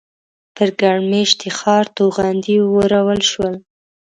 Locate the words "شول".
3.31-3.55